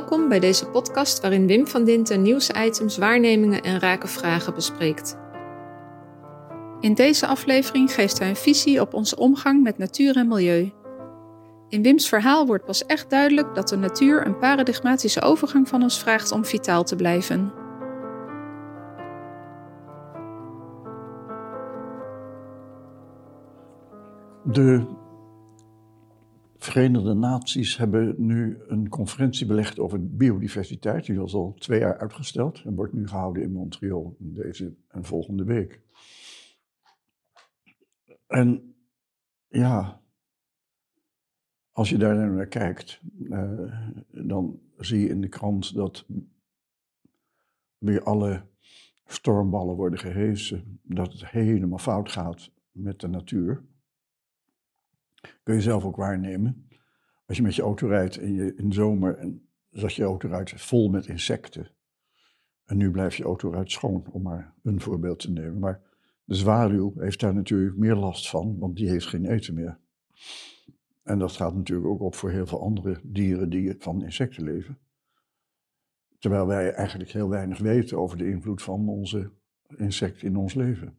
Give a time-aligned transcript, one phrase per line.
[0.00, 5.18] Welkom bij deze podcast waarin Wim van Dinten nieuwsitems, waarnemingen en rake vragen bespreekt.
[6.80, 10.72] In deze aflevering geeft hij een visie op onze omgang met natuur en milieu.
[11.68, 15.98] In Wims verhaal wordt pas echt duidelijk dat de natuur een paradigmatische overgang van ons
[15.98, 17.52] vraagt om vitaal te blijven.
[24.42, 24.98] De
[26.62, 31.06] Verenigde Naties hebben nu een conferentie belegd over biodiversiteit.
[31.06, 35.44] Die was al twee jaar uitgesteld en wordt nu gehouden in Montreal deze en volgende
[35.44, 35.80] week.
[38.26, 38.74] En
[39.48, 40.00] ja,
[41.72, 43.74] als je daar naar kijkt, uh,
[44.10, 46.06] dan zie je in de krant dat
[47.78, 48.46] weer alle
[49.06, 53.64] stormballen worden gehesen, dat het helemaal fout gaat met de natuur
[55.42, 56.68] kun je zelf ook waarnemen.
[57.26, 60.28] Als je met je auto rijdt in, je, in de zomer en zat je auto
[60.28, 61.70] eruit vol met insecten.
[62.64, 65.58] En nu blijft je auto eruit schoon, om maar een voorbeeld te nemen.
[65.58, 65.82] Maar
[66.24, 69.78] de zwaluw heeft daar natuurlijk meer last van, want die heeft geen eten meer.
[71.02, 74.78] En dat gaat natuurlijk ook op voor heel veel andere dieren die van insecten leven.
[76.18, 79.30] Terwijl wij eigenlijk heel weinig weten over de invloed van onze
[79.76, 80.98] insecten in ons leven.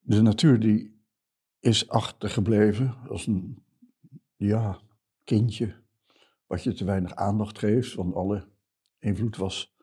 [0.00, 1.01] De natuur die
[1.62, 3.64] is achtergebleven als een
[4.36, 4.80] ja,
[5.24, 5.74] kindje
[6.46, 8.48] wat je te weinig aandacht geeft, want alle
[8.98, 9.74] invloed was,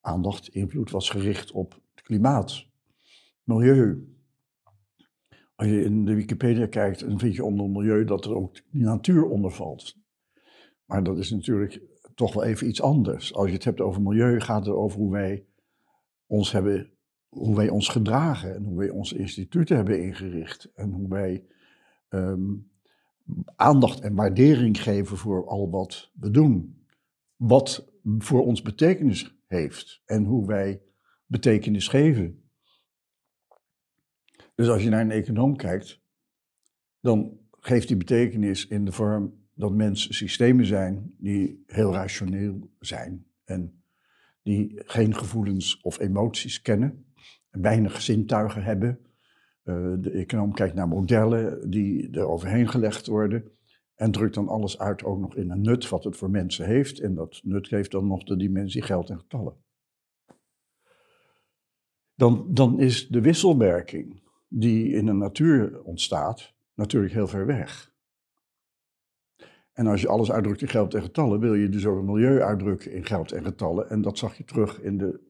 [0.00, 2.66] aandacht, invloed was gericht op het klimaat,
[3.42, 4.16] milieu.
[5.54, 8.62] Als je in de Wikipedia kijkt, dan vind je onder milieu dat er ook de
[8.70, 9.96] natuur onder valt.
[10.84, 11.80] Maar dat is natuurlijk
[12.14, 13.34] toch wel even iets anders.
[13.34, 15.46] Als je het hebt over milieu, gaat het over hoe wij
[16.26, 16.97] ons hebben
[17.28, 21.44] hoe wij ons gedragen en hoe wij onze instituten hebben ingericht en hoe wij
[22.08, 22.54] ehm,
[23.56, 26.82] aandacht en waardering geven voor al wat we doen.
[27.36, 30.82] Wat voor ons betekenis heeft en hoe wij
[31.26, 32.42] betekenis geven.
[34.54, 36.00] Dus als je naar een econoom kijkt,
[37.00, 43.26] dan geeft die betekenis in de vorm dat mensen systemen zijn die heel rationeel zijn
[43.44, 43.82] en
[44.42, 47.07] die geen gevoelens of emoties kennen
[47.60, 48.98] weinig zintuigen hebben.
[49.64, 53.50] Uh, de econoom kijkt naar modellen die er overheen gelegd worden.
[53.94, 57.00] En drukt dan alles uit ook nog in een nut wat het voor mensen heeft.
[57.00, 59.56] En dat nut geeft dan nog de dimensie geld en getallen.
[62.14, 67.92] Dan, dan is de wisselwerking die in de natuur ontstaat natuurlijk heel ver weg.
[69.72, 72.42] En als je alles uitdrukt in geld en getallen, wil je dus ook het milieu
[72.42, 73.90] uitdrukken in geld en getallen.
[73.90, 75.27] En dat zag je terug in de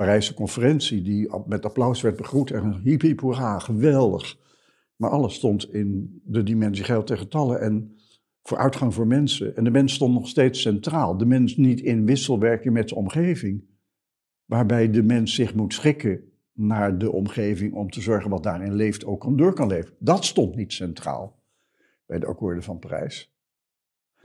[0.00, 4.38] Parijse conferentie, die met applaus werd begroet en hiep hiep hoera, geweldig.
[4.96, 7.96] Maar alles stond in de dimensie geld en getallen en
[8.42, 9.56] vooruitgang voor mensen.
[9.56, 11.16] En de mens stond nog steeds centraal.
[11.16, 13.64] De mens niet in wisselwerking met de omgeving,
[14.44, 19.04] waarbij de mens zich moet schikken naar de omgeving om te zorgen wat daarin leeft
[19.04, 19.94] ook door kan leven.
[19.98, 21.42] Dat stond niet centraal
[22.06, 23.34] bij de akkoorden van Parijs.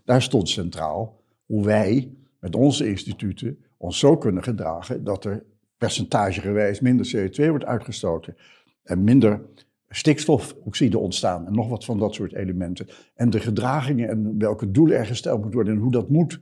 [0.04, 6.80] Daar stond centraal hoe wij met onze instituten ons zo kunnen gedragen dat er percentagegewijs
[6.80, 8.36] minder CO2 wordt uitgestoten
[8.84, 9.42] en minder
[9.90, 12.88] stikstofoxide ontstaan en nog wat van dat soort elementen.
[13.16, 16.42] En de gedragingen en welke doelen er gesteld moeten worden en hoe dat moet,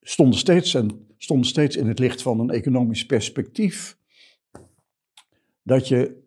[0.00, 3.98] stonden steeds, en, stonden steeds in het licht van een economisch perspectief.
[5.62, 6.24] Dat je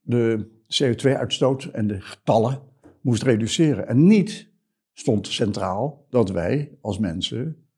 [0.00, 0.48] de
[0.82, 2.62] CO2-uitstoot en de getallen
[3.00, 3.88] moest reduceren.
[3.88, 4.50] En niet
[4.92, 7.69] stond centraal dat wij als mensen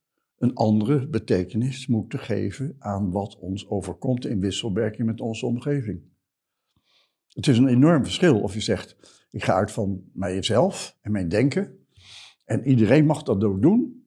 [0.42, 6.02] een andere betekenis moeten geven aan wat ons overkomt in wisselwerking met onze omgeving.
[7.28, 8.96] Het is een enorm verschil of je zegt,
[9.30, 11.86] ik ga uit van mijzelf en mijn denken
[12.44, 14.04] en iedereen mag dat ook doen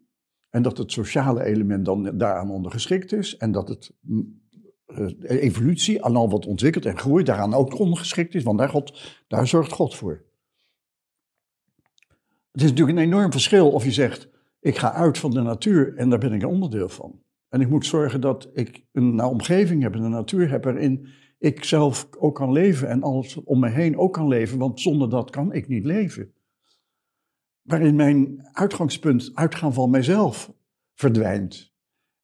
[0.49, 6.15] en dat het sociale element dan daaraan ondergeschikt is en dat het uh, evolutie aan
[6.15, 9.95] al wat ontwikkelt en groeit daaraan ook ondergeschikt is, want daar, God, daar zorgt God
[9.95, 10.23] voor.
[12.51, 14.33] Het is natuurlijk een enorm verschil of je zegt,
[14.65, 17.21] ik ga uit van de natuur en daar ben ik een onderdeel van.
[17.49, 21.07] En ik moet zorgen dat ik een omgeving heb, een natuur heb waarin
[21.37, 25.09] ik zelf ook kan leven en alles om me heen ook kan leven, want zonder
[25.09, 26.33] dat kan ik niet leven.
[27.61, 30.53] Waarin mijn uitgangspunt, uitgaan van mijzelf,
[30.93, 31.73] verdwijnt.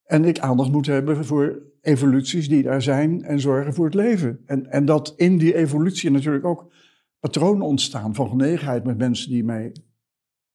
[0.03, 4.41] En ik aandacht moet hebben voor evoluties die daar zijn en zorgen voor het leven.
[4.45, 6.71] En, en dat in die evolutie natuurlijk ook
[7.19, 9.75] patronen ontstaan van genegenheid met mensen die mij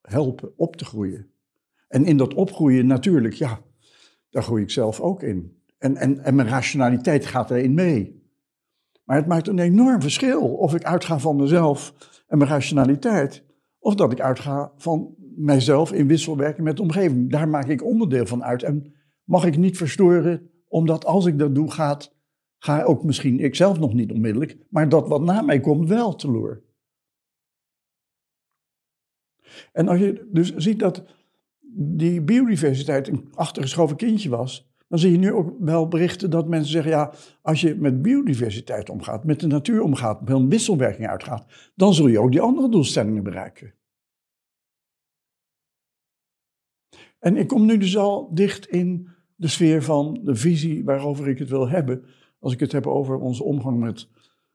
[0.00, 1.35] helpen op te groeien.
[1.88, 3.61] En in dat opgroeien natuurlijk, ja,
[4.31, 5.62] daar groei ik zelf ook in.
[5.79, 8.25] En, en, en mijn rationaliteit gaat erin mee.
[9.05, 11.94] Maar het maakt een enorm verschil of ik uitga van mezelf
[12.27, 13.44] en mijn rationaliteit,
[13.79, 17.31] of dat ik uitga van mijzelf in wisselwerking met de omgeving.
[17.31, 18.62] Daar maak ik onderdeel van uit.
[18.62, 18.94] En
[19.25, 22.15] mag ik niet verstoren, omdat als ik dat doe, gaat,
[22.59, 26.15] ga ook misschien ik zelf nog niet onmiddellijk, maar dat wat na mij komt wel
[26.15, 26.62] teloor.
[29.73, 31.05] En als je dus ziet dat
[31.78, 36.73] die biodiversiteit een achtergeschoven kindje was, dan zie je nu ook wel berichten dat mensen
[36.73, 37.12] zeggen: ja,
[37.43, 42.06] als je met biodiversiteit omgaat, met de natuur omgaat, met een wisselwerking uitgaat, dan zul
[42.06, 43.75] je ook die andere doelstellingen bereiken.
[47.19, 51.38] En ik kom nu dus al dicht in de sfeer van de visie waarover ik
[51.38, 52.05] het wil hebben.
[52.38, 54.08] Als ik het heb over onze omgang met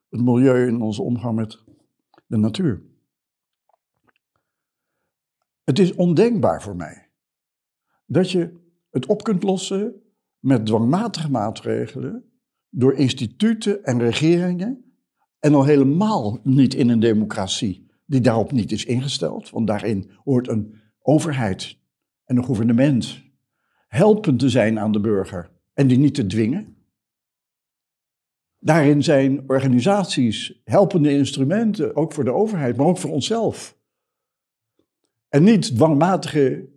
[0.09, 1.63] het milieu en onze omgang met
[2.25, 2.81] de natuur.
[5.63, 7.10] Het is ondenkbaar voor mij
[8.11, 8.59] dat je
[8.89, 10.01] het op kunt lossen
[10.39, 12.23] met dwangmatige maatregelen
[12.69, 14.95] door instituten en regeringen
[15.39, 20.47] en al helemaal niet in een democratie die daarop niet is ingesteld, want daarin hoort
[20.47, 21.77] een overheid
[22.25, 23.23] en een gouvernement
[23.87, 26.75] helpend te zijn aan de burger en die niet te dwingen.
[28.59, 33.77] Daarin zijn organisaties helpende instrumenten, ook voor de overheid, maar ook voor onszelf.
[35.29, 36.69] En niet dwangmatige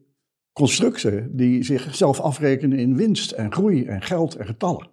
[0.55, 4.91] constructen die zichzelf afrekenen in winst en groei en geld en getallen.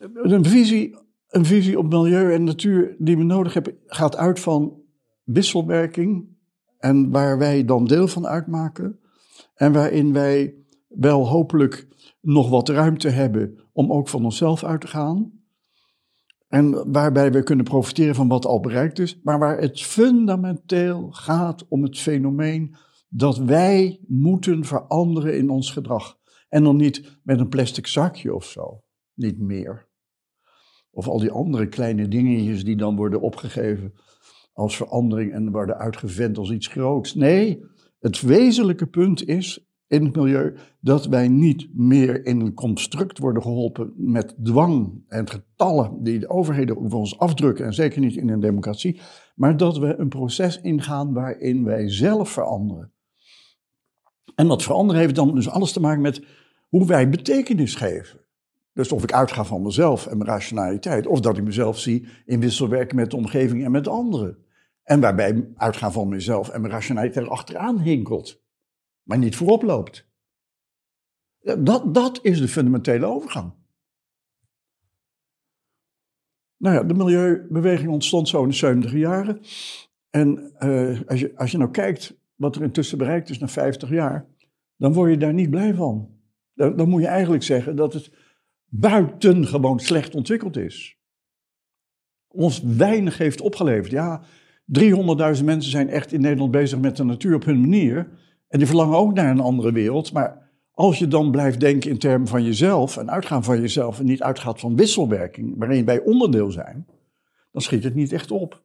[0.00, 0.98] Een visie,
[1.28, 4.82] een visie op milieu en natuur die we nodig hebben gaat uit van
[5.22, 6.36] wisselwerking
[6.78, 9.00] en waar wij dan deel van uitmaken
[9.54, 10.54] en waarin wij
[10.88, 11.88] wel hopelijk
[12.20, 15.43] nog wat ruimte hebben om ook van onszelf uit te gaan.
[16.48, 21.68] En waarbij we kunnen profiteren van wat al bereikt is, maar waar het fundamenteel gaat
[21.68, 22.76] om het fenomeen
[23.08, 26.18] dat wij moeten veranderen in ons gedrag.
[26.48, 28.82] En dan niet met een plastic zakje of zo,
[29.14, 29.88] niet meer.
[30.90, 33.94] Of al die andere kleine dingetjes die dan worden opgegeven
[34.52, 37.14] als verandering en worden uitgevent als iets groots.
[37.14, 37.64] Nee,
[37.98, 43.42] het wezenlijke punt is in het milieu dat wij niet meer in een construct worden
[43.42, 48.28] geholpen met dwang en getallen die de overheden over ons afdrukken, en zeker niet in
[48.28, 49.00] een democratie,
[49.34, 52.92] maar dat we een proces ingaan waarin wij zelf veranderen.
[54.34, 56.22] En dat veranderen heeft dan dus alles te maken met
[56.68, 58.20] hoe wij betekenis geven.
[58.72, 62.40] Dus of ik uitga van mezelf en mijn rationaliteit, of dat ik mezelf zie in
[62.40, 64.38] wisselwerking met de omgeving en met anderen.
[64.82, 68.43] En waarbij uitgaan van mezelf en mijn rationaliteit achteraan hinkelt
[69.04, 70.06] maar niet voorop loopt.
[71.58, 73.52] Dat, dat is de fundamentele overgang.
[76.56, 79.40] Nou ja, de milieubeweging ontstond zo in de 70 jaren.
[80.10, 83.88] En uh, als, je, als je nou kijkt wat er intussen bereikt is na 50
[83.88, 84.26] jaar,
[84.76, 86.10] dan word je daar niet blij van.
[86.54, 88.10] Dan, dan moet je eigenlijk zeggen dat het
[88.66, 90.98] buitengewoon slecht ontwikkeld is.
[92.28, 93.90] Ons weinig heeft opgeleverd.
[93.90, 94.22] Ja,
[94.80, 98.08] 300.000 mensen zijn echt in Nederland bezig met de natuur op hun manier.
[98.54, 100.12] En die verlangen ook naar een andere wereld.
[100.12, 104.04] Maar als je dan blijft denken in termen van jezelf en uitgaan van jezelf en
[104.04, 106.86] niet uitgaat van wisselwerking, waarin wij onderdeel zijn,
[107.52, 108.62] dan schiet het niet echt op.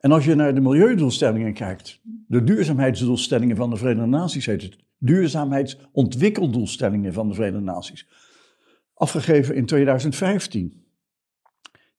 [0.00, 4.76] En als je naar de milieudoelstellingen kijkt, de duurzaamheidsdoelstellingen van de Verenigde Naties heet het,
[4.98, 8.08] duurzaamheidsontwikkeldoelstellingen van de Verenigde Naties,
[8.94, 10.84] afgegeven in 2015.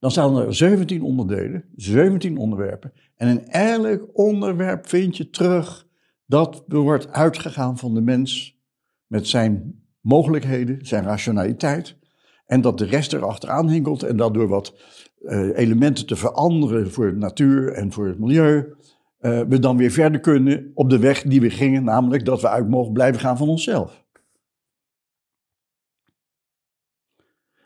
[0.02, 2.94] Dan staan er 17 onderdelen, 17 onderwerpen.
[3.16, 5.88] En in elk onderwerp vind je terug
[6.26, 8.60] dat er wordt uitgegaan van de mens
[9.06, 11.98] met zijn mogelijkheden, zijn rationaliteit.
[12.46, 14.74] En dat de rest er achteraan hinkelt en dat door wat
[15.20, 18.74] uh, elementen te veranderen voor de natuur en voor het milieu,
[19.20, 22.50] uh, we dan weer verder kunnen op de weg die we gingen, namelijk dat we
[22.50, 24.06] uit mogen blijven gaan van onszelf.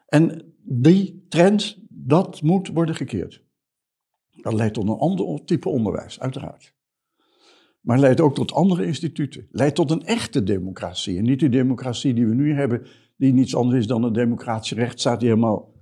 [0.06, 3.44] En die trend, dat moet worden gekeerd.
[4.42, 6.76] Dat leidt tot een ander type onderwijs, uiteraard.
[7.82, 9.48] Maar leidt ook tot andere instituten.
[9.52, 11.18] Leidt tot een echte democratie.
[11.18, 12.86] En niet die democratie die we nu hebben,
[13.18, 15.74] die niets anders is dan een democratische rechtsstaat die helemaal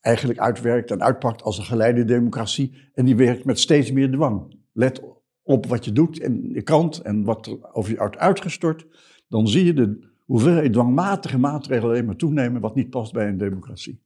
[0.00, 2.74] eigenlijk uitwerkt en uitpakt als een geleide democratie.
[2.94, 4.56] En die werkt met steeds meer dwang.
[4.72, 5.02] Let
[5.42, 8.86] op wat je doet en je kant en wat er over je uit uitgestort.
[9.28, 13.38] Dan zie je de hoeveelheid dwangmatige maatregelen alleen maar toenemen wat niet past bij een
[13.38, 14.02] democratie.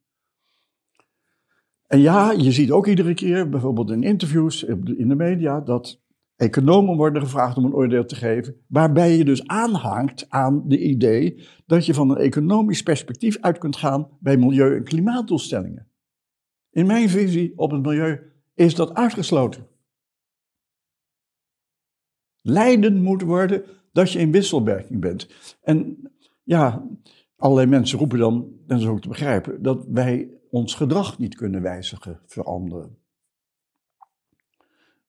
[1.87, 4.63] En ja, je ziet ook iedere keer, bijvoorbeeld in interviews
[4.97, 6.05] in de media, dat
[6.37, 11.47] economen worden gevraagd om een oordeel te geven, waarbij je dus aanhangt aan de idee
[11.67, 15.89] dat je van een economisch perspectief uit kunt gaan bij milieu- en klimaatdoelstellingen.
[16.71, 18.21] In mijn visie op het milieu
[18.55, 19.67] is dat uitgesloten.
[22.41, 25.29] Leidend moet worden dat je in wisselwerking bent.
[25.63, 26.11] En
[26.43, 26.89] ja,
[27.37, 31.63] allerlei mensen roepen dan, dat is ook te begrijpen, dat wij ons gedrag niet kunnen
[31.63, 32.99] wijzigen, veranderen.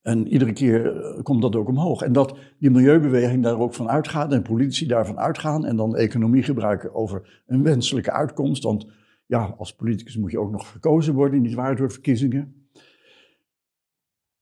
[0.01, 2.01] En iedere keer eh, komt dat ook omhoog.
[2.01, 6.43] En dat die milieubeweging daar ook van uitgaat en politici daarvan uitgaan en dan economie
[6.43, 8.63] gebruiken over een wenselijke uitkomst.
[8.63, 8.87] Want
[9.25, 12.69] ja, als politicus moet je ook nog gekozen worden, niet waar, door verkiezingen.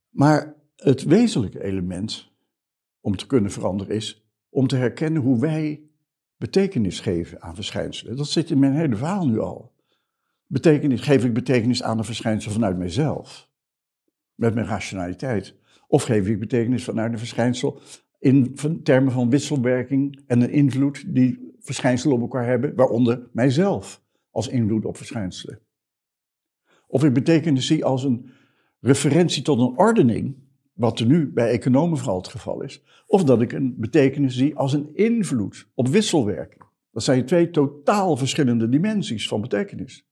[0.10, 2.32] Maar het wezenlijke element
[3.02, 5.82] om te kunnen veranderen is om te herkennen hoe wij
[6.38, 8.16] betekenis geven aan verschijnselen.
[8.16, 9.75] Dat zit in mijn hele verhaal nu al.
[10.48, 13.50] Betekenis, geef ik betekenis aan een verschijnsel vanuit mijzelf,
[14.36, 15.56] met mijn rationaliteit?
[15.88, 17.82] Of geef ik betekenis vanuit een verschijnsel
[18.20, 24.48] in termen van wisselwerking en een invloed die verschijnselen op elkaar hebben, waaronder mijzelf als
[24.48, 25.60] invloed op verschijnselen?
[26.88, 28.30] Of ik betekenis zie als een
[28.80, 30.36] referentie tot een ordening,
[30.74, 34.56] wat er nu bij economen vooral het geval is, of dat ik een betekenis zie
[34.56, 36.64] als een invloed op wisselwerking.
[36.92, 40.08] Dat zijn twee totaal verschillende dimensies van betekenis.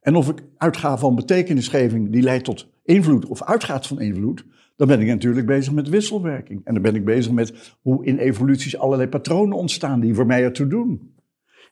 [0.00, 4.44] En of ik uitga van betekenisgeving die leidt tot invloed of uitgaat van invloed,
[4.76, 6.60] dan ben ik natuurlijk bezig met wisselwerking.
[6.64, 10.42] En dan ben ik bezig met hoe in evoluties allerlei patronen ontstaan die voor mij
[10.42, 11.14] ertoe doen.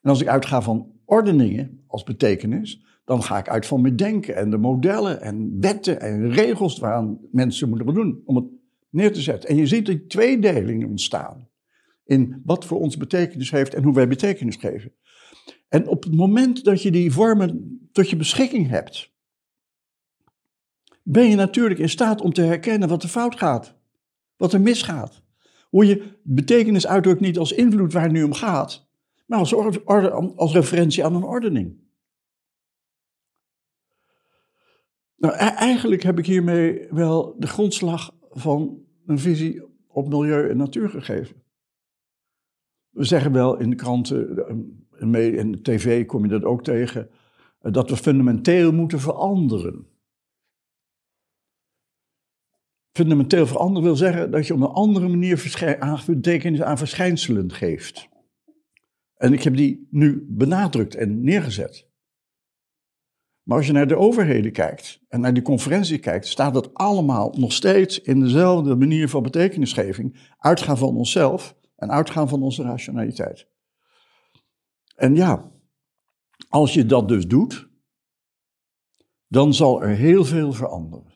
[0.03, 4.37] En als ik uitga van ordeningen als betekenis, dan ga ik uit van mijn denken
[4.37, 8.45] en de modellen en wetten en regels waaraan mensen moeten doen om het
[8.91, 9.51] neer te zetten.
[9.51, 11.49] En je ziet die tweedeling ontstaan
[12.05, 14.93] in wat voor ons betekenis heeft en hoe wij betekenis geven.
[15.69, 19.13] En op het moment dat je die vormen tot je beschikking hebt,
[21.03, 23.75] ben je natuurlijk in staat om te herkennen wat er fout gaat,
[24.37, 25.23] wat er misgaat.
[25.69, 28.89] Hoe je betekenis uitdrukt niet als invloed waar het nu om gaat,
[29.27, 31.77] maar als, orde, als referentie aan een ordening.
[35.17, 40.57] Nou, e-, eigenlijk heb ik hiermee wel de grondslag van een visie op milieu en
[40.57, 41.43] natuur gegeven.
[42.89, 47.11] We zeggen wel in de kranten en de tv kom je dat ook tegen,
[47.61, 49.87] eh, dat we fundamenteel moeten veranderen.
[52.93, 55.39] Fundamenteel veranderen wil zeggen dat je op een andere manier
[56.07, 58.09] betekenis aan verschijnselen geeft.
[59.15, 61.89] En ik heb die nu benadrukt en neergezet.
[63.43, 67.35] Maar als je naar de overheden kijkt en naar die conferentie kijkt, staat dat allemaal
[67.37, 70.17] nog steeds in dezelfde manier van betekenisgeving.
[70.39, 73.47] Uitgaan van onszelf en uitgaan van onze rationaliteit.
[74.99, 75.51] En ja,
[76.49, 77.69] als je dat dus doet,
[79.27, 81.15] dan zal er heel veel veranderen.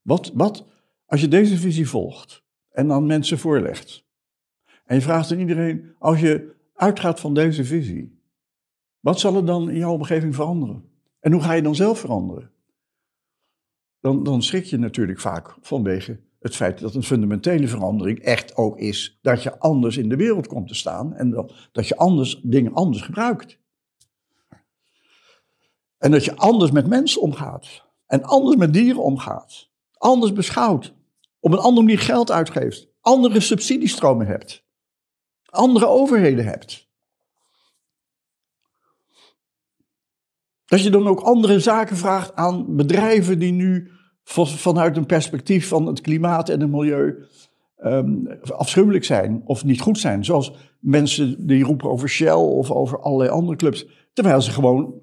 [0.00, 0.66] Wat, wat
[1.06, 4.06] als je deze visie volgt en dan mensen voorlegt,
[4.84, 8.20] en je vraagt aan iedereen, als je uitgaat van deze visie,
[9.00, 10.90] wat zal er dan in jouw omgeving veranderen?
[11.20, 12.50] En hoe ga je dan zelf veranderen?
[14.00, 18.78] Dan, dan schrik je natuurlijk vaak vanwege het feit dat een fundamentele verandering echt ook
[18.78, 22.40] is dat je anders in de wereld komt te staan en dat, dat je anders
[22.42, 23.58] dingen anders gebruikt.
[25.98, 30.94] En dat je anders met mensen omgaat en anders met dieren omgaat, anders beschouwt,
[31.40, 34.64] op een andere manier geld uitgeeft, andere subsidiestromen hebt,
[35.44, 36.90] andere overheden hebt.
[40.64, 43.91] Dat je dan ook andere zaken vraagt aan bedrijven die nu
[44.24, 47.24] vanuit een perspectief van het klimaat en het milieu
[47.84, 50.24] um, afschuwelijk zijn of niet goed zijn.
[50.24, 54.94] Zoals mensen die roepen over Shell of over allerlei andere clubs, terwijl ze gewoon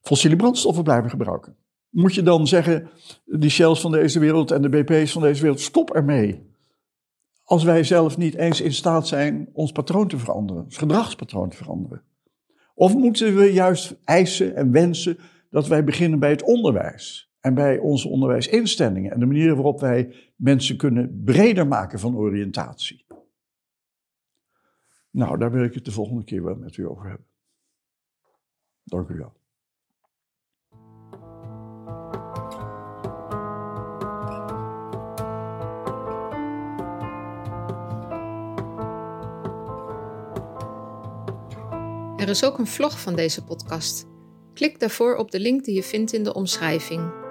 [0.00, 1.56] fossiele brandstoffen blijven gebruiken.
[1.90, 2.90] Moet je dan zeggen,
[3.24, 6.50] die Shells van deze wereld en de BP's van deze wereld, stop ermee.
[7.44, 11.56] Als wij zelf niet eens in staat zijn ons patroon te veranderen, ons gedragspatroon te
[11.56, 12.02] veranderen.
[12.74, 15.18] Of moeten we juist eisen en wensen
[15.50, 17.31] dat wij beginnen bij het onderwijs?
[17.42, 23.06] En bij onze onderwijsinstellingen en de manier waarop wij mensen kunnen breder maken van oriëntatie.
[25.10, 27.26] Nou, daar wil ik het de volgende keer wel met u over hebben.
[28.82, 29.40] Dank u wel.
[42.16, 44.06] Er is ook een vlog van deze podcast.
[44.54, 47.21] Klik daarvoor op de link die je vindt in de omschrijving.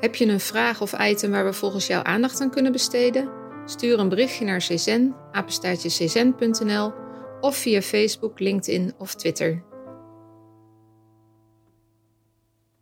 [0.00, 3.28] Heb je een vraag of item waar we volgens jou aandacht aan kunnen besteden?
[3.64, 5.14] Stuur een berichtje naar czen,
[7.40, 9.69] of via Facebook, LinkedIn of Twitter.